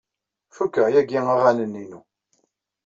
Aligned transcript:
Fukeɣ 0.55 0.87
yagi 0.93 1.19
aɣanen-inu. 1.33 1.99